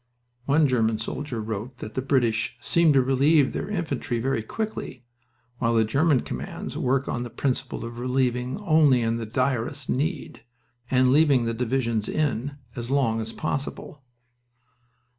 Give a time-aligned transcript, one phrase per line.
[0.45, 5.05] One German soldier wrote that the British "seem to relieve their infantry very quickly,
[5.59, 10.43] while the German commands work on the principle of relieving only in the direst need,
[10.89, 14.01] and leaving the divisions in as long as possible."